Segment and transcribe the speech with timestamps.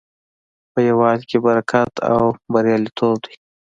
[0.71, 2.21] په یووالي کې برکت او
[2.53, 3.33] بریالیتوب دی.